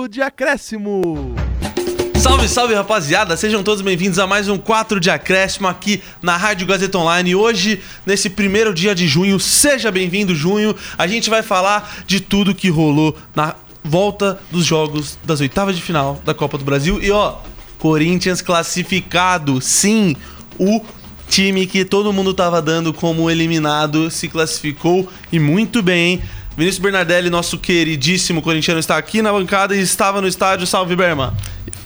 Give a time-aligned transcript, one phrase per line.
[0.00, 1.34] 4 de acréscimo.
[2.16, 6.66] Salve, salve rapaziada, sejam todos bem-vindos a mais um 4 de acréscimo aqui na Rádio
[6.66, 7.34] Gazeta Online.
[7.34, 10.74] Hoje, nesse primeiro dia de junho, seja bem-vindo, junho.
[10.96, 15.82] A gente vai falar de tudo que rolou na volta dos jogos das oitavas de
[15.82, 17.02] final da Copa do Brasil.
[17.02, 17.38] E ó,
[17.78, 20.16] Corinthians classificado, sim,
[20.58, 20.80] o
[21.28, 26.22] time que todo mundo tava dando como eliminado se classificou e muito bem, hein?
[26.56, 30.66] Vinícius Bernardelli, nosso queridíssimo corintiano, está aqui na bancada e estava no estádio.
[30.66, 31.34] Salve, Berma!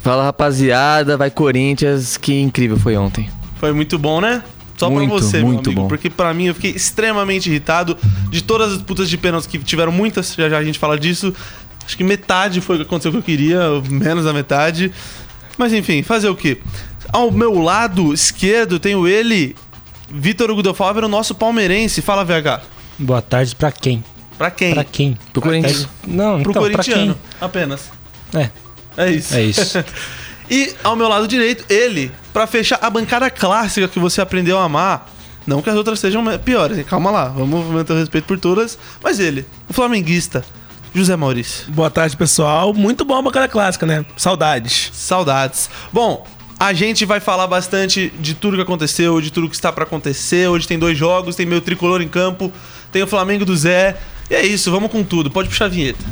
[0.02, 3.30] Fala rapaziada, vai Corinthians, que incrível foi ontem.
[3.56, 4.42] Foi muito bom, né?
[4.76, 5.82] Só Muito, pra você, meu muito amigo.
[5.82, 5.88] bom.
[5.88, 7.96] Porque pra mim eu fiquei extremamente irritado
[8.28, 11.32] de todas as disputas de pênaltis que tiveram muitas, já já a gente fala disso.
[11.86, 14.90] Acho que metade foi o que aconteceu que eu queria, menos da metade.
[15.56, 16.58] Mas enfim, fazer o quê?
[17.12, 19.54] Ao meu lado esquerdo tenho ele,
[20.10, 22.02] Vitor Hugo Fávero, nosso palmeirense.
[22.02, 22.60] Fala, VH.
[22.98, 24.02] Boa tarde pra quem?
[24.36, 24.74] Pra quem?
[24.74, 25.18] Pra quem?
[25.32, 25.88] Pro Corinthians.
[26.06, 27.90] Não, Pro então, corintiano, apenas.
[28.30, 28.50] quem?
[28.96, 29.34] É isso.
[29.34, 29.84] É, é isso.
[30.50, 34.64] E ao meu lado direito, ele, pra fechar a bancada clássica que você aprendeu a
[34.64, 35.10] amar.
[35.46, 38.78] Não que as outras sejam piores, calma lá, vamos manter o respeito por todas.
[39.02, 40.44] Mas ele, o flamenguista,
[40.94, 41.70] José Maurício.
[41.72, 42.72] Boa tarde, pessoal.
[42.72, 44.04] Muito bom a bancada clássica, né?
[44.16, 44.90] Saudades.
[44.92, 45.68] Saudades.
[45.92, 46.26] Bom,
[46.58, 50.48] a gente vai falar bastante de tudo que aconteceu, de tudo que está pra acontecer.
[50.48, 52.52] Hoje tem dois jogos, tem meu tricolor em campo,
[52.92, 53.96] tem o Flamengo do Zé.
[54.30, 55.30] E é isso, vamos com tudo.
[55.30, 56.04] Pode puxar a vinheta.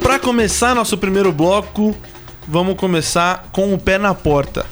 [0.00, 1.96] Pra começar nosso primeiro bloco,
[2.46, 4.66] vamos começar com o pé na porta.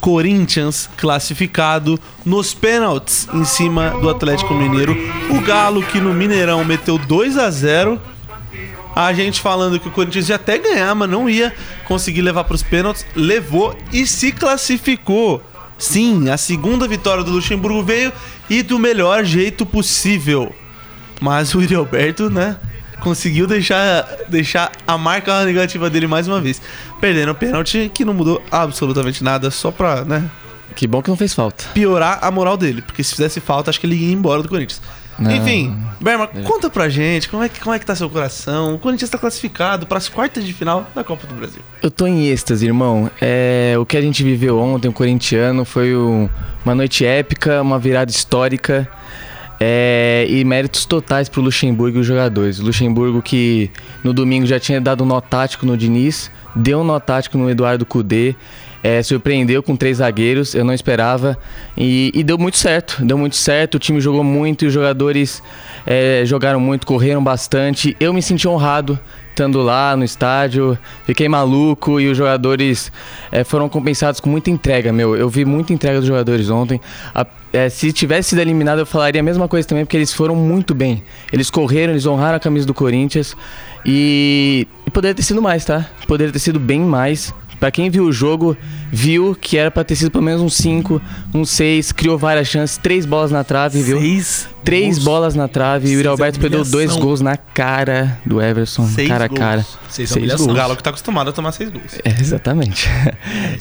[0.00, 4.94] Corinthians classificado nos pênaltis em cima do Atlético Mineiro.
[5.30, 7.98] O Galo que no Mineirão meteu 2 a 0.
[8.94, 11.54] A gente falando que o Corinthians ia até ganhar, mas não ia
[11.86, 15.42] conseguir levar para os pênaltis, levou e se classificou.
[15.84, 18.12] Sim, a segunda vitória do Luxemburgo veio
[18.48, 20.54] e do melhor jeito possível.
[21.20, 22.56] Mas o Yuri Alberto, né,
[23.00, 26.60] conseguiu deixar, deixar a marca negativa dele mais uma vez.
[27.00, 30.28] Perdendo o pênalti que não mudou absolutamente nada, só pra, né,
[30.74, 31.64] Que bom que não fez falta.
[31.74, 32.82] piorar a moral dele.
[32.82, 34.80] Porque se fizesse falta, acho que ele ia embora do Corinthians.
[35.18, 35.30] Não.
[35.30, 38.74] Enfim, Berma, conta pra gente como é, que, como é que tá seu coração.
[38.74, 41.60] O Corinthians tá classificado pras quartas de final da Copa do Brasil.
[41.82, 43.08] Eu tô em êxtase, irmão.
[43.20, 46.28] É, o que a gente viveu ontem, o corintiano, foi um-
[46.64, 48.88] uma noite épica, uma virada histórica.
[49.60, 52.58] É, e méritos totais pro Luxemburgo e os jogadores.
[52.58, 53.70] O Luxemburgo que
[54.02, 57.48] no domingo já tinha dado um nó tático no Diniz, deu um nó tático no
[57.48, 58.34] Eduardo Cudê,
[58.84, 61.36] é, surpreendeu com três zagueiros, eu não esperava.
[61.76, 63.76] E, e deu muito certo, deu muito certo.
[63.76, 65.42] O time jogou muito e os jogadores
[65.86, 67.96] é, jogaram muito, correram bastante.
[67.98, 68.98] Eu me senti honrado
[69.30, 72.92] estando lá no estádio, fiquei maluco e os jogadores
[73.32, 75.16] eh, foram compensados com muita entrega, meu.
[75.16, 76.80] Eu vi muita entrega dos jogadores ontem.
[77.12, 80.36] A- eh, se tivesse sido eliminado, eu falaria a mesma coisa também, porque eles foram
[80.36, 81.02] muito bem.
[81.32, 83.34] Eles correram, eles honraram a camisa do Corinthians
[83.84, 85.84] e poderia ter sido mais, tá?
[86.06, 87.34] Poderia ter sido bem mais.
[87.64, 88.54] Pra quem viu o jogo,
[88.92, 91.00] viu que era pra ter sido pelo menos um 5,
[91.32, 93.98] um 6, criou várias chances, três bolas na trave, viu?
[93.98, 94.53] Seis.
[94.64, 95.04] Três gols.
[95.04, 98.86] bolas na trave e o Alberto perdeu dois gols na cara do Everson.
[98.86, 99.38] Seis cara a gols.
[99.38, 99.66] cara.
[99.88, 100.44] Seis Seis humilhação.
[100.44, 100.58] O gols.
[100.58, 101.98] Galo que tá acostumado a tomar seis gols.
[102.04, 102.88] É, exatamente.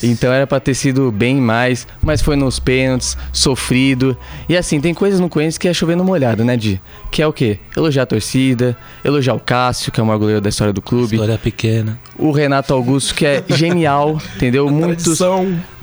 [0.01, 4.17] então era pra ter sido bem mais, mas foi nos pênaltis, sofrido.
[4.47, 6.81] E assim, tem coisas no Corinthians que é chovendo molhado, né, Di?
[7.11, 7.59] Que é o quê?
[7.75, 11.15] Elogiar a torcida, elogiar o Cássio, que é o maior goleiro da história do clube.
[11.15, 11.99] História pequena.
[12.17, 14.69] O Renato Augusto, que é genial, entendeu?
[14.69, 15.19] Muitos.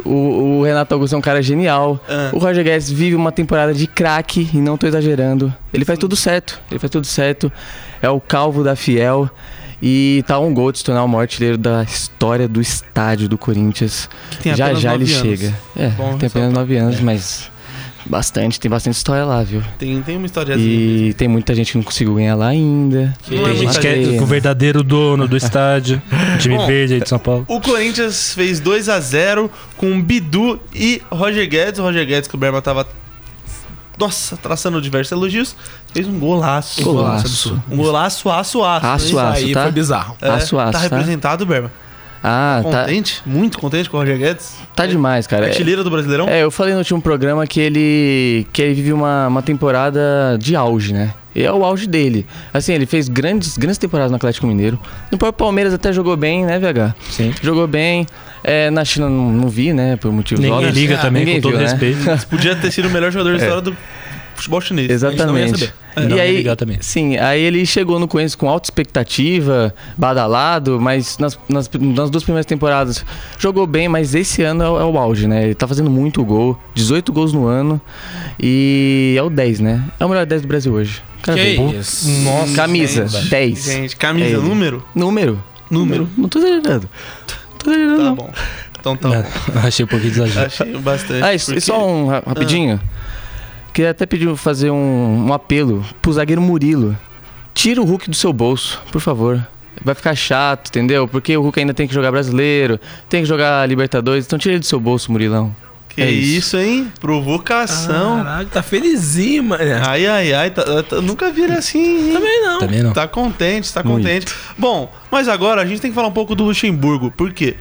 [0.02, 0.10] O,
[0.58, 2.02] o Renato Augusto é um cara genial.
[2.08, 2.30] Ah.
[2.32, 5.09] O Roger Guedes vive uma temporada de craque e não tô exagerando.
[5.72, 6.60] Ele faz tudo certo.
[6.70, 7.50] Ele faz tudo certo.
[8.02, 9.28] É o calvo da Fiel.
[9.82, 13.38] E tá um gol de se tornar o maior artilheiro da história do estádio do
[13.38, 14.10] Corinthians.
[14.44, 15.10] já já ele anos.
[15.10, 15.54] chega.
[15.74, 17.50] É, Bom tem apenas nove anos, mas
[18.04, 19.62] bastante, tem bastante história lá, viu?
[19.78, 21.08] Tem, tem uma historiazinha.
[21.08, 23.14] E tem muita gente que não conseguiu ganhar lá ainda.
[23.26, 24.22] É Tem gente muita que é gente.
[24.22, 26.02] o verdadeiro dono do estádio.
[26.40, 26.66] time Bom.
[26.66, 27.44] verde aí de São Paulo.
[27.48, 31.78] O Corinthians fez 2 a 0 com Bidu e Roger Guedes.
[31.80, 32.86] O Roger Guedes, que o Berma tava.
[34.00, 35.54] Nossa, traçando diversos elogios,
[35.92, 36.82] fez um golaço.
[36.82, 37.62] Golaço.
[37.70, 38.86] Um golaço, aço, aço.
[38.86, 39.36] Aço, aço.
[39.44, 39.64] Aí tá?
[39.64, 40.16] foi bizarro.
[40.22, 40.78] É, Aço, aço, Tá tá?
[40.78, 41.70] representado, Berma?
[42.22, 43.22] Ah, tá, Contente?
[43.24, 44.56] Muito contente com o Roger Guedes?
[44.76, 45.46] tá demais, cara.
[45.46, 46.28] É- Artilheiro do Brasileirão?
[46.28, 50.54] É, eu falei no último programa que ele que ele vive uma, uma temporada de
[50.54, 51.14] auge, né?
[51.34, 52.26] E é o auge dele.
[52.52, 54.78] Assim, ele fez grandes, grandes temporadas no Atlético Mineiro.
[55.12, 56.94] No próprio Palmeiras até jogou bem, né, VH?
[57.08, 57.32] Sim.
[57.40, 58.04] Jogou bem.
[58.42, 59.96] É, na China não, não vi, né?
[59.96, 60.74] Por motivos Ninguém óbvios.
[60.76, 61.70] liga também, Ninguém com todo viu, né?
[61.70, 62.26] respeito.
[62.28, 63.76] Podia ter sido o melhor jogador da história do
[64.40, 64.88] futebol chinês.
[64.88, 65.50] não ia Exatamente.
[65.60, 65.72] saber.
[65.96, 66.44] É, não e aí,
[66.80, 72.22] sim, aí ele chegou no Corinthians com alta expectativa, badalado, mas nas, nas, nas duas
[72.22, 73.04] primeiras temporadas
[73.38, 75.44] jogou bem, mas esse ano é, o- é o auge, né?
[75.44, 77.80] Ele tá fazendo muito gol, 18 gols no ano
[78.38, 79.82] e é o 10, né?
[79.98, 81.02] É o melhor 10 do Brasil hoje.
[81.22, 81.78] Cara, Que bem.
[81.78, 82.08] isso?
[82.22, 83.28] Nossa, Camisa, gente.
[83.28, 83.64] 10.
[83.64, 84.84] Gente, camisa, É número?
[84.94, 85.42] Número.
[85.70, 86.08] Número.
[86.16, 86.88] Não tô exagerando.
[87.58, 88.14] Tô exagerando, Tá não.
[88.14, 88.30] bom.
[88.80, 89.58] Então tá É, bom.
[89.66, 90.46] achei um pouquinho de exagero.
[90.46, 91.22] Achei bastante.
[91.22, 92.80] Ah, e, porque- e só um ra- rapidinho.
[93.72, 96.96] Queria até pedir fazer um, um apelo pro zagueiro Murilo.
[97.54, 99.46] Tira o Hulk do seu bolso, por favor.
[99.84, 101.06] Vai ficar chato, entendeu?
[101.08, 102.78] Porque o Hulk ainda tem que jogar brasileiro,
[103.08, 105.54] tem que jogar Libertadores, então tira ele do seu bolso, Murilão.
[105.88, 106.38] Que É isso.
[106.38, 106.56] isso.
[106.58, 106.92] hein?
[107.00, 108.18] Provocação.
[108.18, 109.62] Caralho, tá felizinho, mano.
[109.86, 110.50] Ai, ai, ai.
[110.50, 112.12] tá- tá- nunca vi ele assim, hein?
[112.12, 112.58] Também não.
[112.60, 112.92] Também não.
[112.92, 114.02] Tá contente, tá Muito.
[114.04, 114.32] contente.
[114.58, 117.10] Bom, mas agora a gente tem que falar um pouco do Luxemburgo.
[117.10, 117.56] Por quê?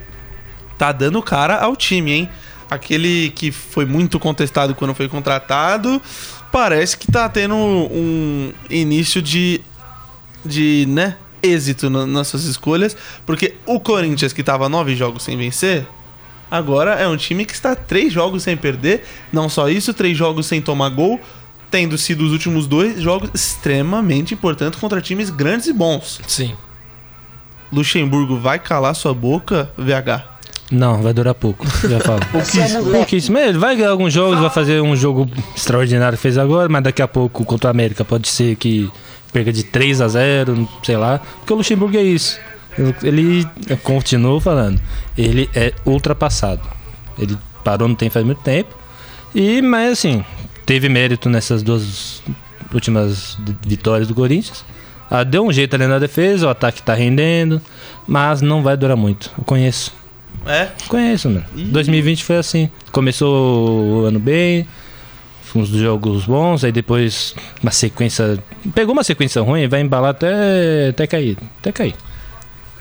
[0.77, 2.29] Tá dando cara ao time, hein?
[2.69, 5.99] Aquele que foi muito contestado quando foi contratado,
[6.51, 9.61] parece que tá tendo um início de,
[10.45, 12.95] de né, êxito na- nas suas escolhas.
[13.25, 15.87] Porque o Corinthians, que tava nove jogos sem vencer,
[16.51, 19.03] agora é um time que está três jogos sem perder.
[19.33, 21.19] Não só isso, três jogos sem tomar gol.
[21.71, 26.19] Tendo sido os últimos dois jogos extremamente importantes contra times grandes e bons.
[26.27, 26.55] Sim.
[27.71, 30.38] Luxemburgo vai calar sua boca, VH?
[30.71, 31.65] Não, vai durar pouco.
[31.87, 32.19] Já falo.
[32.31, 32.91] Pouquíssimo.
[32.91, 33.37] Pouquíssimo.
[33.39, 37.01] Ele vai ganhar alguns jogos, vai fazer um jogo extraordinário que fez agora, mas daqui
[37.01, 38.89] a pouco contra o América pode ser que
[39.33, 41.19] perca de 3 a 0 sei lá.
[41.39, 42.39] Porque o Luxemburgo é isso.
[43.03, 44.79] Ele, eu continuo falando,
[45.17, 46.61] ele é ultrapassado.
[47.17, 48.77] Ele parou não tem faz muito tempo.
[49.33, 50.23] E, mas assim,
[50.65, 52.21] teve mérito nessas duas
[52.73, 54.63] últimas vitórias do Corinthians.
[55.09, 57.59] Ah, deu um jeito ali na defesa, o ataque tá rendendo,
[58.07, 59.31] mas não vai durar muito.
[59.37, 59.91] Eu conheço.
[60.45, 60.69] É?
[60.87, 61.45] Conheço, mano.
[61.53, 62.69] 2020 foi assim.
[62.91, 64.67] Começou o ano bem,
[65.55, 68.41] uns jogos bons, aí depois uma sequência.
[68.73, 71.37] Pegou uma sequência ruim e vai embalar até, até cair.
[71.59, 71.95] Até cair.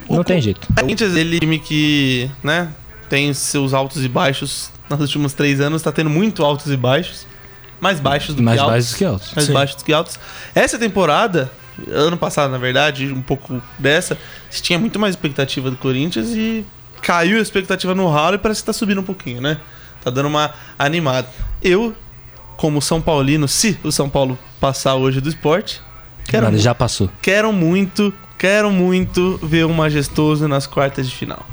[0.08, 0.66] Não O tem Co- jeito.
[0.70, 2.69] O Corinthians, ele é um time que, né,
[3.08, 4.70] tem seus altos e baixos.
[4.88, 7.26] Nos últimos três anos tá tendo muito altos e baixos.
[7.81, 8.75] Mais baixos do Mais que altos.
[8.75, 9.32] baixos que altos.
[9.34, 9.52] mais Sim.
[9.52, 10.19] baixos do que altos.
[10.54, 11.50] Essa temporada,
[11.90, 14.16] ano passado, na verdade, um pouco dessa,
[14.50, 16.64] se tinha muito mais expectativa do Corinthians e
[17.08, 19.56] caiu a expectativa no ralo e parece que tá subindo um pouquinho, né?
[20.05, 21.26] Tá dando uma animada.
[21.62, 21.94] Eu,
[22.58, 25.81] como São Paulino, se o São Paulo passar hoje do esporte,
[26.26, 27.08] quero, Mano, já passou.
[27.22, 31.46] quero muito, quero muito ver o Majestoso nas quartas de final.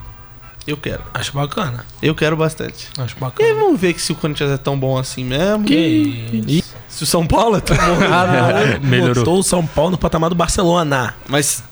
[0.67, 1.03] Eu quero.
[1.13, 1.85] Acho bacana.
[2.01, 2.89] Eu quero bastante.
[2.97, 3.53] Acho E bacana.
[3.55, 5.63] vamos ver que se o Corinthians é tão bom assim mesmo.
[5.63, 6.75] Que isso.
[6.89, 7.97] Se o São Paulo é tão bom.
[8.09, 9.15] Caralho, Melhorou.
[9.23, 11.13] botou o São Paulo no patamar do Barcelona.
[11.29, 11.63] Mas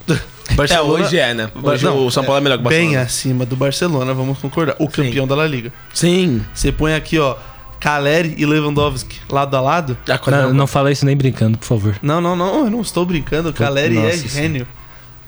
[0.70, 1.50] É, hoje é, né?
[1.62, 2.90] Hoje Não, o São Paulo é melhor que o Barcelona.
[2.90, 4.76] Bem acima do Barcelona, vamos concordar.
[4.78, 5.74] O campeão da La Liga.
[5.94, 6.46] Sim.
[6.54, 7.36] Você põe aqui, ó,
[7.80, 9.98] Caleri e Lewandowski lado a lado.
[10.08, 11.96] A coisa Não, não fala isso nem brincando, por favor.
[12.02, 13.50] Não, não, não, eu não estou brincando.
[13.50, 14.68] O Caleri é gênio.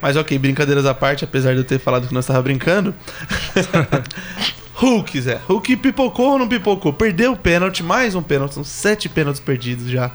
[0.02, 2.94] Mas ok, brincadeiras à parte, apesar de eu ter falado que nós estava brincando.
[4.76, 5.40] Hulk, Zé.
[5.48, 6.94] Hulk pipocou ou não pipocou?
[6.94, 8.54] Perdeu o pênalti, mais um pênalti.
[8.54, 10.12] São sete pênaltis perdidos já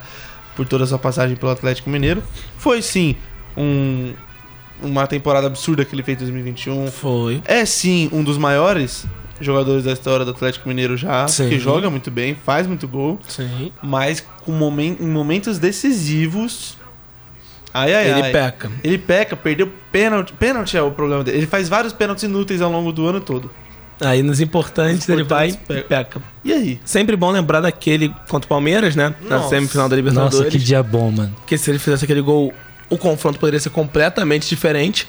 [0.55, 2.23] por toda a sua passagem pelo Atlético Mineiro.
[2.57, 3.15] Foi sim
[3.57, 4.13] um,
[4.81, 6.87] uma temporada absurda que ele fez em 2021.
[6.87, 7.41] Foi.
[7.45, 9.05] É sim um dos maiores
[9.39, 11.49] jogadores da história do Atlético Mineiro já, Sim.
[11.49, 13.71] que joga muito bem, faz muito gol, Sim.
[13.81, 16.77] mas com momen em momentos decisivos.
[17.73, 18.31] Ai, ai, Ele ai.
[18.31, 18.71] peca.
[18.83, 20.33] Ele peca, perdeu pênalti.
[20.33, 21.37] Pênalti é o problema dele.
[21.37, 23.49] Ele faz vários pênaltis inúteis ao longo do ano todo.
[24.01, 26.21] Aí nos importantes, Nos ele vai e peca.
[26.43, 26.79] E aí?
[26.83, 29.13] Sempre bom lembrar daquele contra o Palmeiras, né?
[29.21, 29.49] Na Nossa.
[29.49, 30.37] semifinal da Libertadores.
[30.39, 31.33] Nossa, que dia bom, mano.
[31.37, 32.51] Porque se ele fizesse aquele gol,
[32.91, 35.07] o confronto poderia ser completamente diferente.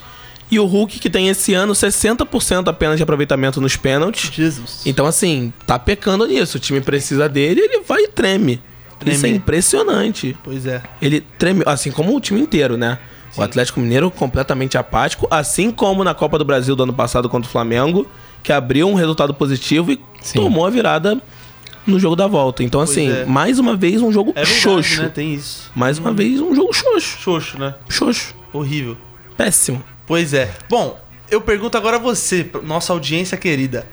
[0.51, 4.31] E o Hulk, que tem esse ano 60% apenas de aproveitamento nos pênaltis.
[4.33, 4.83] Jesus.
[4.87, 6.59] Então, assim, tá pecando nisso.
[6.59, 8.62] O time precisa dele ele vai e treme.
[8.99, 9.17] Treme.
[9.17, 10.37] Isso é impressionante.
[10.45, 10.83] Pois é.
[11.01, 12.99] Ele treme, assim como o time inteiro, né?
[13.37, 17.49] O Atlético Mineiro completamente apático, assim como na Copa do Brasil do ano passado contra
[17.49, 18.07] o Flamengo,
[18.43, 20.41] que abriu um resultado positivo e Sim.
[20.41, 21.19] tomou a virada
[21.87, 22.62] no jogo da volta.
[22.62, 23.25] Então, Pois assim, é.
[23.25, 25.03] mais uma vez um jogo É verdade, xoxo.
[25.03, 25.09] né?
[25.09, 25.71] Tem isso.
[25.75, 27.19] Mais uma vez um jogo xoxo.
[27.21, 27.75] Xoxo, né?
[27.89, 28.35] Xoxo.
[28.53, 28.97] Horrível.
[29.37, 29.83] Péssimo.
[30.07, 30.51] Pois é.
[30.69, 30.99] Bom,
[31.31, 33.87] eu pergunto agora a você, nossa audiência querida.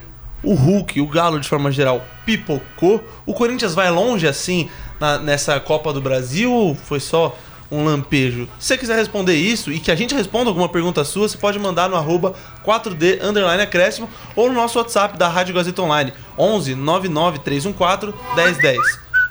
[0.44, 3.04] O Hulk, o Galo de forma geral, pipocou?
[3.26, 4.70] O Corinthians vai longe assim
[5.00, 7.38] na- nessa Copa do Brasil ou foi só
[7.72, 8.48] um lampejo?
[8.60, 11.60] Se você quiser responder isso e que a gente responda alguma pergunta sua, você pode
[11.60, 12.34] mandar no arroba
[12.66, 18.78] 4D underline acréscimo ou no nosso WhatsApp da Rádio Gazeta Online 11 99314 1010.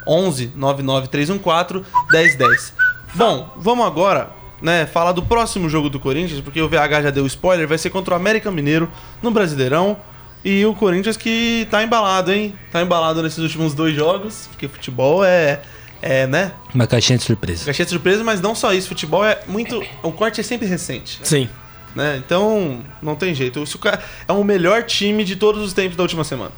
[0.07, 2.75] 11 99314 1010.
[3.15, 4.31] Bom, vamos agora,
[4.61, 7.91] né, falar do próximo jogo do Corinthians, porque o VH já deu spoiler, vai ser
[7.91, 8.91] contra o América Mineiro
[9.23, 9.97] no Brasileirão.
[10.45, 12.55] E o Corinthians que tá embalado, hein?
[12.71, 15.61] Tá embalado nesses últimos dois jogos, porque futebol é
[16.01, 16.53] É, né?
[16.75, 17.65] Uma caixinha de surpresa.
[17.65, 18.89] Caixinha de surpresa, mas não só isso.
[18.89, 19.83] Futebol é muito.
[20.03, 21.21] O corte é sempre recente.
[21.23, 21.49] Sim.
[21.95, 22.23] Né?
[22.25, 23.65] Então, não tem jeito.
[23.67, 26.53] Se o cara é o melhor time de todos os tempos da última semana.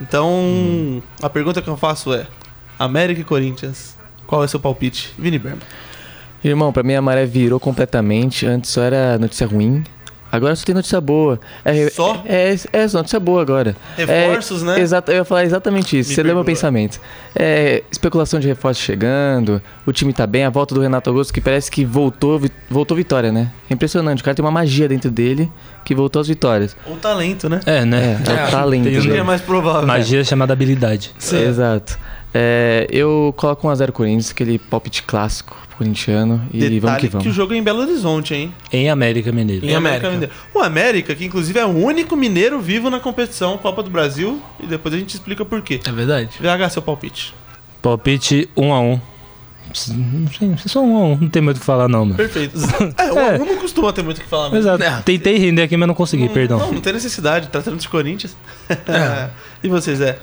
[0.00, 2.26] Então, a pergunta que eu faço é:
[2.78, 5.12] América e Corinthians, qual é seu palpite?
[5.18, 5.60] Vini Berman.
[6.44, 8.46] Irmão, pra mim a maré virou completamente.
[8.46, 9.84] Antes só era notícia ruim.
[10.32, 11.38] Agora só tem notícia boa.
[11.62, 12.22] É, Só?
[12.24, 13.76] É, é, é só notícia boa agora.
[13.94, 14.80] Reforços, é, né?
[14.80, 16.08] Exato, eu ia falar exatamente isso.
[16.08, 16.98] Me Você leu meu pensamento.
[17.36, 21.40] É, especulação de reforços chegando, o time tá bem, a volta do Renato Augusto, que
[21.42, 23.52] parece que voltou, voltou vitória, né?
[23.68, 24.22] É impressionante.
[24.22, 25.52] O cara tem uma magia dentro dele
[25.84, 26.74] que voltou às vitórias.
[26.86, 27.60] Ou talento, né?
[27.66, 28.18] É, É, né?
[28.26, 28.84] é o talento.
[28.84, 29.22] tem um- né?
[29.22, 29.86] mais provável.
[29.86, 31.10] Magia chamada habilidade.
[31.20, 31.98] Exato.
[32.34, 36.46] É, eu coloco 1x0 Corinthians, aquele palpite clássico corintiano.
[36.52, 37.26] E Detalhe vamos que que, vamos.
[37.26, 38.54] o jogo é em Belo Horizonte, hein?
[38.72, 39.66] Em América Mineiro.
[39.66, 40.10] Em América.
[40.10, 40.32] Mineiro.
[40.54, 44.66] O América, que inclusive é o único mineiro vivo na competição Copa do Brasil, e
[44.66, 45.80] depois a gente explica por quê.
[45.84, 46.30] É verdade.
[46.40, 47.34] VH, seu palpite.
[47.80, 49.00] Palpite 1 a 1
[49.90, 52.14] Não sei, só 1 a 1 Não tem muito o que falar, não, mano.
[52.16, 52.56] Perfeito.
[52.96, 53.34] É, o É.
[53.34, 54.58] aluno não costuma ter muito o que falar mesmo.
[54.70, 54.82] Exato.
[54.84, 55.02] É.
[55.02, 56.58] Tentei render aqui, mas não consegui, Não, perdão.
[56.58, 58.36] Não, não tem necessidade, tratando de Corinthians.
[58.68, 59.30] É.
[59.62, 60.18] e vocês, é?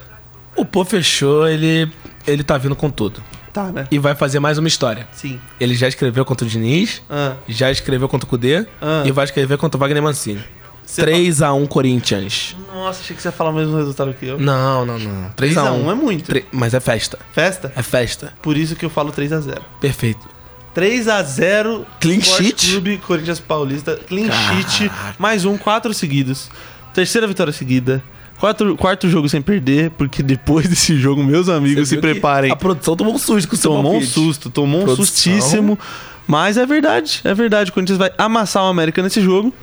[0.56, 1.90] O Pô fechou, ele,
[2.28, 3.22] ele tá vindo com tudo.
[3.54, 3.88] Tá, né?
[3.90, 5.08] E vai fazer mais uma história.
[5.12, 5.40] Sim.
[5.60, 9.04] Ele já escreveu contra o Diniz, Ah, já escreveu contra o Cudê Ah.
[9.06, 10.44] e vai escrever contra o Wagner Mancini.
[10.86, 12.56] Você 3x1 Corinthians.
[12.74, 14.40] Nossa, achei que você ia falar o mesmo resultado que eu.
[14.40, 15.30] Não, não, não.
[15.38, 15.54] 3x1
[15.86, 15.92] 3x1.
[15.92, 16.26] é muito.
[16.26, 17.20] Tre- Mas é festa.
[17.32, 17.72] Festa?
[17.76, 18.34] É festa.
[18.42, 19.60] Por isso que eu falo 3x0.
[19.80, 20.28] Perfeito.
[20.76, 22.72] 3x0 Clean sheet?
[22.72, 23.96] Clube Corinthians Paulista.
[24.08, 24.92] Clean sheet.
[25.18, 26.50] Mais um, quatro seguidos.
[26.94, 28.04] Terceira vitória seguida.
[28.40, 32.52] Quarto, quarto jogo sem perder, porque depois desse jogo, meus amigos, se preparem.
[32.52, 35.06] A produção tomou um susto com o seu Tomou um susto, tomou um Produção.
[35.06, 35.78] sustíssimo.
[36.26, 37.72] Mas é verdade, é verdade.
[37.72, 39.54] O Corinthians vai amassar o América nesse jogo.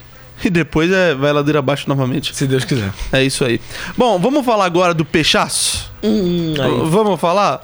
[0.44, 2.36] E depois é, vai ladeira abaixo novamente.
[2.36, 2.92] Se Deus quiser.
[3.10, 3.58] É isso aí.
[3.96, 5.90] Bom, vamos falar agora do Pechaço?
[6.04, 6.52] Hum.
[6.90, 7.62] Vamos falar?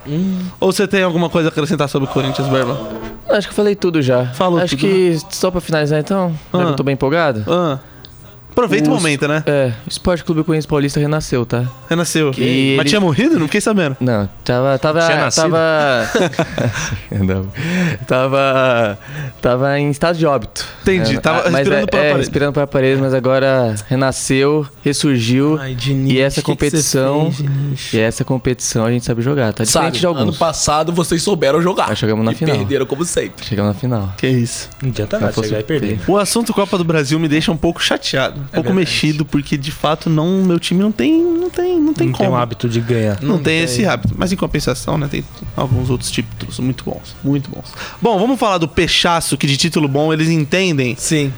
[0.58, 2.80] Ou você tem alguma coisa a acrescentar sobre o Corinthians, Berba?
[3.28, 4.24] Acho que eu falei tudo já.
[4.28, 6.58] Falou Acho tudo, que só pra finalizar então, Ah.
[6.60, 7.44] eu tô bem empolgado.
[7.46, 7.78] Ah,
[8.52, 9.42] aproveita o momento, né?
[9.46, 11.64] É, o Esporte Clube Corinthians Paulista renasceu, tá?
[11.88, 12.30] Renasceu.
[12.30, 13.38] Que Mas ele- tinha morrido?
[13.38, 13.96] Não fiquei sabendo.
[14.00, 14.78] Não, tava.
[14.78, 15.00] Tava.
[15.06, 15.42] Tinha nascido?
[15.50, 16.10] tava.
[17.10, 17.46] Não.
[18.06, 18.98] tava.
[19.40, 20.64] Tava em estado de óbito.
[20.82, 22.18] Entendi, É, tava mas respirando é, pela é, parede.
[22.26, 25.58] respirando pela parede, mas agora renasceu, ressurgiu.
[25.60, 27.30] Ai, Diniz, e essa que que competição.
[27.30, 29.64] você fez, e essa competição a gente sabe jogar, tá?
[29.64, 30.22] Diferente Sabe, de alguns.
[30.22, 31.88] ano passado vocês souberam jogar.
[31.88, 32.56] Nós chegamos na e final.
[32.56, 33.44] perderam como sempre.
[33.44, 34.12] Chegamos na final.
[34.16, 34.68] Que isso.
[34.82, 36.00] Não adianta nada chegar e perder.
[36.06, 38.74] O assunto Copa do Brasil me deixa um pouco chateado, um pouco verdade.
[38.74, 42.12] mexido, porque de fato não, meu time não tem, não tem, não tem Não tem
[42.12, 42.30] como.
[42.30, 43.18] o hábito de ganhar.
[43.20, 43.62] Não, Não tem, tem.
[43.64, 44.14] esse hábito.
[44.16, 45.08] Mas em compensação, né?
[45.10, 45.24] Tem
[45.56, 47.14] alguns outros títulos muito bons.
[47.22, 47.72] Muito bons.
[48.00, 50.94] Bom, vamos falar do Pechaço, que de título bom eles entendem.
[50.98, 51.32] Sim.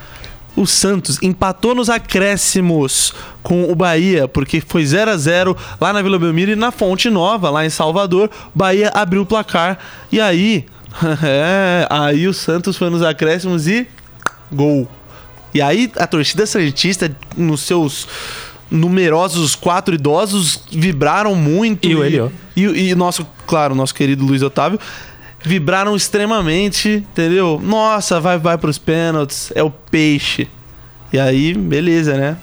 [0.57, 6.01] O Santos empatou nos acréscimos com o Bahia, porque foi 0 a 0 lá na
[6.01, 8.31] Vila Belmiro e na Fonte Nova, lá em Salvador.
[8.55, 9.79] Bahia abriu o placar.
[10.13, 10.65] E aí.
[11.25, 13.87] é, aí o Santos foi nos acréscimos e.
[14.53, 14.89] Gol.
[15.55, 18.09] E aí a torcida Santista, nos seus
[18.71, 21.89] numerosos quatro idosos, vibraram muito.
[21.89, 22.29] E o Elió.
[22.57, 24.79] E, e nosso, claro, nosso querido Luiz Otávio.
[25.47, 27.61] Vibraram extremamente, entendeu?
[27.63, 30.49] Nossa, vai, vai pros pênaltis, é o peixe.
[31.13, 32.39] E aí, beleza, né?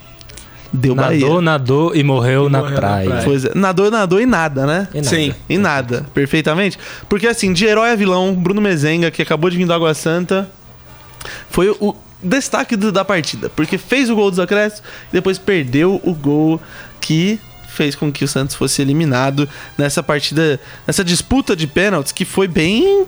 [0.71, 1.19] Deu Bahia.
[1.19, 3.09] Nadou, nadou e morreu, na, morreu na praia.
[3.09, 3.23] praia.
[3.25, 4.87] Pois é, nadou, nadou e nada, né?
[4.93, 5.09] E nada.
[5.09, 5.33] Sim.
[5.49, 6.79] E nada, perfeitamente.
[7.09, 10.49] Porque assim, de herói a vilão, Bruno Mezenga, que acabou de vir do Água Santa,
[11.49, 13.49] foi o destaque do- da partida.
[13.49, 16.61] Porque fez o gol dos acréscimos e depois perdeu o gol
[16.99, 19.47] que fez com que o Santos fosse eliminado
[19.77, 23.05] nessa partida, nessa disputa de pênaltis que foi bem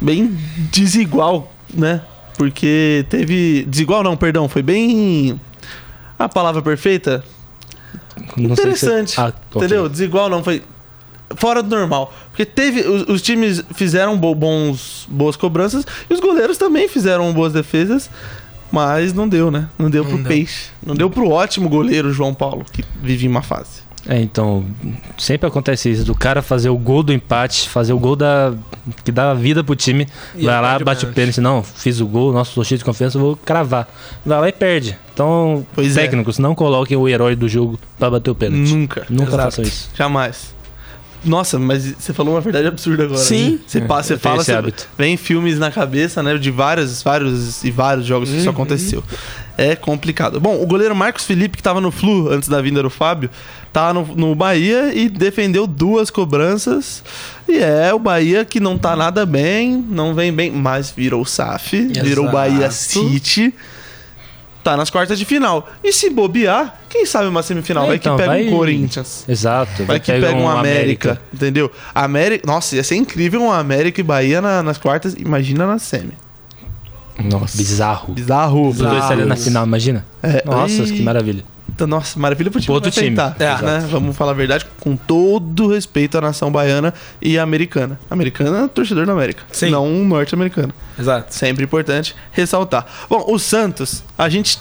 [0.00, 0.36] bem
[0.72, 2.00] desigual, né?
[2.36, 5.40] Porque teve desigual não, perdão, foi bem
[6.18, 7.22] a palavra perfeita
[8.36, 9.20] Não se- interessante.
[9.20, 9.36] Ah, ok.
[9.56, 9.88] Entendeu?
[9.88, 10.62] Desigual não foi
[11.36, 12.12] fora do normal.
[12.30, 17.32] Porque teve os, os times fizeram bo- bons boas cobranças e os goleiros também fizeram
[17.32, 18.08] boas defesas,
[18.70, 19.68] mas não deu, né?
[19.78, 20.28] Não deu Não pro deu.
[20.28, 20.66] peixe.
[20.84, 23.82] Não deu pro ótimo goleiro João Paulo, que vive em uma fase.
[24.04, 24.64] É, então,
[25.16, 28.52] sempre acontece isso, do cara fazer o gol do empate, fazer o gol da
[29.04, 31.40] que dá vida pro time, E vai lá, bate o pênalti.
[31.40, 33.88] não, fiz o gol, nossa, tô cheio de confiança, vou cravar.
[34.26, 34.98] Vai lá e perde.
[35.14, 36.00] Então, Pois é.
[36.02, 38.74] técnicos, não coloquem o herói do jogo pra bater o pênalti.
[38.74, 39.06] Nunca.
[39.08, 39.42] Nunca Exato.
[39.44, 39.88] façam isso.
[39.94, 40.52] Jamais.
[41.24, 43.20] Nossa, mas você falou uma verdade absurda agora.
[43.20, 43.52] Sim.
[43.52, 43.58] né?
[43.66, 44.88] Você, passa, você fala, você hábito.
[44.98, 46.36] vem filmes na cabeça, né?
[46.36, 48.52] De vários, vários e vários jogos que isso Uhum.
[48.52, 49.04] aconteceu.
[49.56, 50.40] É complicado.
[50.40, 53.30] Bom, o goleiro Marcos Felipe, que tava no Flu antes da vinda do Fábio,
[53.72, 57.04] tá no, no Bahia e defendeu duas cobranças.
[57.48, 61.76] E é o Bahia que não tá nada bem, não vem bem, mas virou SAF,
[62.02, 62.30] virou Exato.
[62.36, 63.54] Bahia City.
[64.62, 65.68] Tá nas quartas de final.
[65.82, 67.84] E se bobear, quem sabe uma semifinal?
[67.84, 69.24] É, vai então, que pega vai- um Corinthians.
[69.28, 69.84] Exato.
[69.84, 71.70] Vai que pega um América, entendeu?
[71.94, 76.12] América, nossa, ia ser incrível um América e Bahia na- nas quartas, imagina na semi.
[77.22, 77.56] Nossa.
[77.56, 78.12] Bizarro.
[78.14, 78.68] Bizarro.
[78.68, 80.04] Os dois na final, imagina.
[80.22, 81.44] É, Nossa, e- que maravilha.
[81.86, 83.08] Nossa, maravilha pro time Outro time.
[83.10, 83.86] tentar, É, né?
[83.90, 87.98] Vamos falar a verdade, com todo respeito à nação baiana e americana.
[88.10, 89.70] Americana é torcedor da América, Sim.
[89.70, 90.72] não um norte-americano.
[90.98, 91.34] Exato.
[91.34, 92.86] Sempre importante ressaltar.
[93.08, 94.58] Bom, o Santos, a gente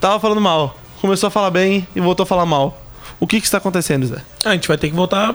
[0.00, 2.82] tava falando mal, começou a falar bem e voltou a falar mal.
[3.18, 4.16] O que que está acontecendo, Zé?
[4.44, 5.34] A gente vai ter que voltar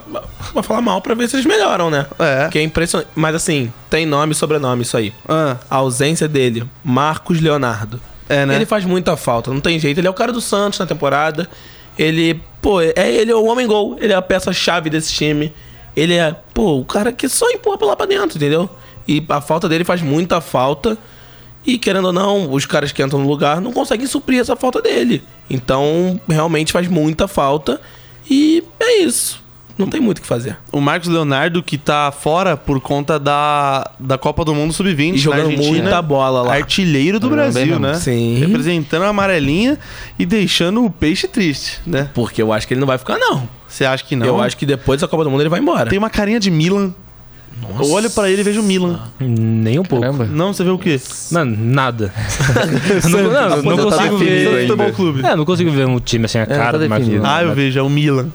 [0.56, 2.06] a falar mal pra ver se eles melhoram, né?
[2.20, 2.48] É.
[2.50, 3.10] Que é impressionante.
[3.16, 5.12] Mas assim, tem nome e sobrenome isso aí.
[5.28, 8.00] Ah, A ausência dele, Marcos Leonardo.
[8.32, 8.56] É, né?
[8.56, 10.00] Ele faz muita falta, não tem jeito.
[10.00, 11.50] Ele é o cara do Santos na temporada.
[12.00, 13.98] Ele, pô, é ele é o homem gol.
[14.00, 15.54] Ele é a peça-chave desse time.
[15.96, 18.70] Ele é, pô, o cara que só empurra pra lá pra dentro, entendeu?
[19.06, 20.98] E a falta dele faz muita falta.
[21.66, 24.82] E querendo ou não, os caras que entram no lugar não conseguem suprir essa falta
[24.82, 25.22] dele.
[25.50, 27.82] Então, realmente faz muita falta.
[28.30, 29.44] E é isso.
[29.78, 30.58] Não tem muito o que fazer.
[30.72, 35.14] O Marcos Leonardo, que tá fora por conta da, da Copa do Mundo Sub-20.
[35.14, 36.54] E jogando muita bola lá.
[36.54, 37.96] Artilheiro do bem Brasil, né?
[37.96, 38.38] Sim.
[38.40, 39.78] Representando a amarelinha
[40.18, 42.10] e deixando o peixe triste, né?
[42.14, 43.48] Porque eu acho que ele não vai ficar, não.
[43.68, 44.26] Você acha que não?
[44.26, 45.90] Eu acho que depois da Copa do Mundo ele vai embora.
[45.90, 46.94] Tem uma carinha de Milan.
[47.80, 49.00] Eu olho pra ele e vejo o Milan.
[49.20, 50.04] Nem um pouco.
[50.04, 50.26] Caramba.
[50.26, 51.00] Não, você vê o quê?
[51.32, 52.12] Mano, nada.
[53.10, 54.58] não, não, não Tá consigo definido ver.
[54.58, 54.62] Ainda.
[54.62, 55.26] Futebol Clube.
[55.26, 57.24] É, não consigo ver um time assim a tá cara do Marcos definido.
[57.24, 57.50] Leonardo.
[57.50, 58.30] Ah, eu vejo, é o Milan.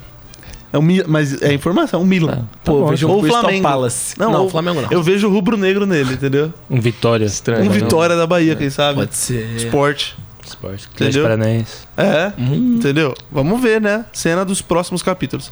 [0.78, 2.46] É Milan, mas é informação, é o Milan.
[2.64, 3.62] Pô, bom, vejo ou Crystal Flamengo.
[3.62, 4.14] Palace.
[4.18, 4.88] Não, Não, ou- o Flamengo não.
[4.90, 6.52] Eu vejo o rubro-negro nele, entendeu?
[6.70, 7.24] Um Vitória.
[7.24, 7.62] Estranho.
[7.62, 7.72] Um não.
[7.72, 8.98] Vitória da Bahia, quem sabe?
[9.00, 9.44] Pode ser.
[9.56, 10.16] Esporte.
[10.44, 10.88] Esporte.
[10.94, 11.24] Entendeu?
[11.24, 11.72] Atlético Paranaense.
[11.96, 13.14] É, entendeu?
[13.32, 14.04] Vamos ver, né?
[14.12, 15.50] Cena dos próximos capítulos.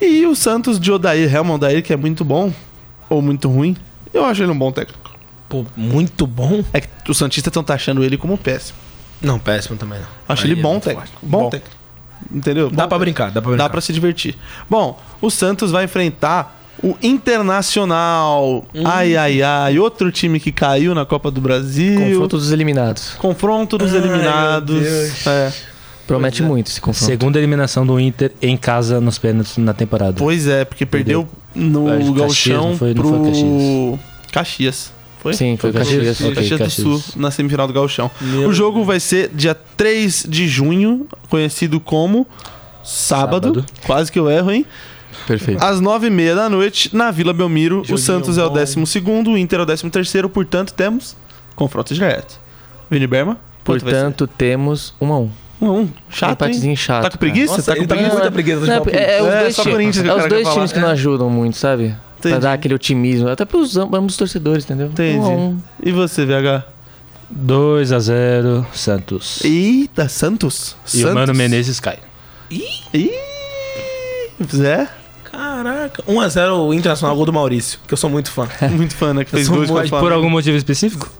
[0.00, 2.52] E o Santos de Odair, Helmond Odair, que é muito bom
[3.08, 3.74] ou muito ruim,
[4.12, 5.10] eu acho ele um bom técnico.
[5.48, 6.62] Pô, muito bom.
[6.72, 8.76] É que os Santistas estão taxando ele como péssimo.
[9.22, 10.06] Não, péssimo também não.
[10.28, 11.08] Acho Aí ele é bom muito técnico.
[11.08, 11.26] forte.
[11.26, 11.76] Bom, técnico.
[12.32, 12.70] Entendeu?
[12.70, 13.64] Dá pra brincar, dá pra brincar.
[13.64, 14.36] Dá pra se divertir.
[14.68, 18.64] Bom, o Santos vai enfrentar o Internacional.
[18.74, 18.82] Hum.
[18.84, 19.78] Ai, ai, ai.
[19.78, 21.98] Outro time que caiu na Copa do Brasil.
[22.00, 23.10] Confronto dos eliminados.
[23.18, 24.74] Confronto dos Ai, eliminados.
[24.80, 25.26] meu Deus.
[25.26, 25.52] É.
[26.06, 27.06] Promete muito esse confronto.
[27.06, 30.14] Segunda eliminação do Inter em casa nos pênaltis na temporada.
[30.18, 34.00] Pois é, porque perdeu no que Caxias, Galchão não foi- não pro foi Caxias.
[34.30, 34.92] Caxias.
[35.24, 35.34] Foi?
[35.34, 36.18] Sim, foi Caxias.
[36.18, 36.86] Foi Ok, Caxias do Caxias.
[37.02, 38.08] Sul na semifinal do Galchão.
[38.20, 42.26] Meu o jogo vai ser dia 3 de junho, conhecido como
[42.84, 43.48] sábado.
[43.48, 43.66] Sábado.
[43.86, 44.64] Quase que eu erro, hein?
[45.26, 45.64] Perfeito.
[45.64, 47.76] Às nove e meia da noite, na Vila Belmiro.
[47.76, 48.54] o Joguinho Santos é o bom.
[48.56, 51.16] décimo segundo, o Inter é o décimo terceiro, portanto, temos
[51.56, 52.38] confronto direto.
[52.90, 53.38] Vini Berma?
[53.64, 55.30] Portanto, temos um a um.
[55.60, 55.88] Um a um.
[56.10, 56.32] Chato, hein?
[56.50, 57.02] empatezinho chato.
[57.04, 57.52] Tá com preguiça?
[57.56, 58.14] Nossa, tá com ele tá com preguiça?
[58.18, 59.00] muita preguiça Não, palpites.
[59.00, 60.78] é, é os É, dois, só times, Corinthians que o é os dois times que
[60.80, 61.96] não ajudam muito, sabe?
[62.28, 62.40] Entendi.
[62.40, 63.28] Pra dar aquele otimismo.
[63.28, 64.88] Até pros am- ambos os torcedores, entendeu?
[64.88, 65.18] Entendi.
[65.18, 65.58] Um a um.
[65.82, 66.64] E você, VH?
[67.30, 69.42] 2 a 0 Santos.
[69.44, 70.76] Eita, Santos.
[70.86, 71.10] E Santos.
[71.10, 71.98] o Mano Menezes cai.
[72.50, 73.10] Ih,
[74.54, 74.88] Zé,
[75.24, 76.02] Caraca.
[76.06, 78.46] 1x0 o Internacional, gol do Maurício, que eu sou muito fã.
[78.70, 79.24] muito fã, né?
[79.24, 79.54] Que fez o
[79.88, 81.10] Por algum motivo específico?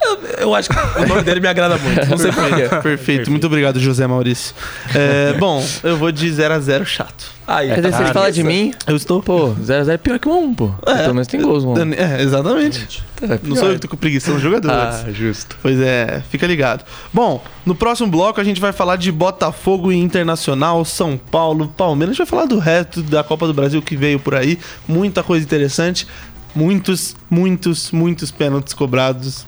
[0.00, 2.06] Eu, eu acho que o nome dele me agrada muito.
[2.08, 2.68] Não sei porquê.
[2.82, 4.54] Perfeito, muito obrigado, José Maurício.
[4.94, 7.38] É, bom, eu vou de 0x0 chato.
[7.46, 9.22] Aí, Quer dizer, se tá ele fala de mim, Eu estou.
[9.22, 10.68] pô, 0x0 é pior que um a um, pô.
[10.84, 11.94] Pelo menos tem gols, mano.
[11.94, 13.02] É, exatamente.
[13.42, 14.76] Não sou eu que tô com preguiça, são os jogadores.
[14.78, 15.56] Ah, justo.
[15.62, 16.84] Pois é, fica ligado.
[17.12, 22.10] Bom, no próximo bloco a gente vai falar de Botafogo e Internacional, São Paulo, Palmeiras.
[22.10, 24.58] A gente vai falar do resto da Copa do Brasil que veio por aí.
[24.86, 26.06] Muita coisa interessante.
[26.54, 29.46] Muitos, muitos, muitos pênaltis cobrados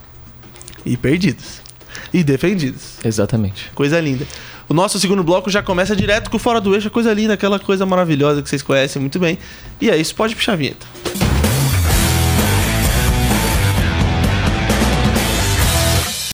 [0.84, 1.60] e perdidos.
[2.12, 2.98] E defendidos.
[3.04, 3.70] Exatamente.
[3.74, 4.26] Coisa linda.
[4.68, 7.58] O nosso segundo bloco já começa direto com o Fora do Eixo, coisa linda, aquela
[7.58, 9.38] coisa maravilhosa que vocês conhecem muito bem.
[9.80, 10.86] E é isso, pode puxar a vinheta.